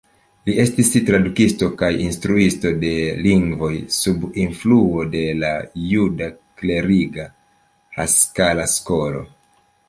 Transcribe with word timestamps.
Li 0.49 0.53
estis 0.61 0.87
tradukisto 1.09 1.67
kaj 1.81 1.89
instruisto 2.05 2.71
de 2.83 2.93
lingvoj, 3.25 3.69
sub 3.97 4.25
influo 4.45 5.05
de 5.17 5.21
la 5.43 5.53
juda 5.91 6.31
kleriga 6.63 7.27
Haskala-skolo. 8.01 9.25